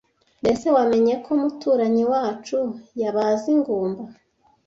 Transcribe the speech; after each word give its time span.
Mbese 0.41 0.65
wamenye 0.75 1.13
ko 1.23 1.31
muturanyi 1.41 2.03
wacu 2.11 2.59
yabaze 3.01 3.45
ingumba 3.55 4.03